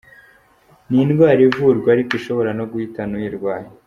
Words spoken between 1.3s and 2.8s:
ivurwa ariko ishobora no